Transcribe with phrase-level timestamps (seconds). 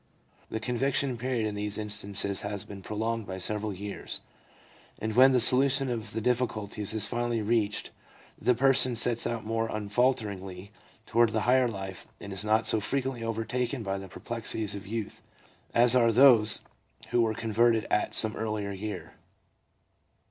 [0.49, 4.19] The conviction period in these instances has been prolonged by several years,
[4.97, 7.91] and when the solution of the difficulties is finally reached,
[8.41, 10.71] the person sets out more unfalteringly
[11.05, 15.21] toward the higher life and is not so frequently overtaken by the perplexities of youth
[15.71, 16.63] as are those
[17.11, 19.13] who were converted at some earlier year.